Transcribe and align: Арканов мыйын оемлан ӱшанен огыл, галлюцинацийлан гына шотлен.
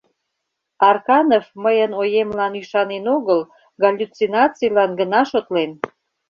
Арканов 0.89 1.45
мыйын 1.63 1.91
оемлан 2.01 2.53
ӱшанен 2.61 3.05
огыл, 3.15 3.41
галлюцинацийлан 3.81 4.91
гына 4.99 5.21
шотлен. 5.29 5.71